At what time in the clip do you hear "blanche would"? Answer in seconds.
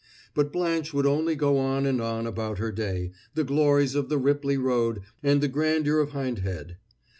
0.51-1.05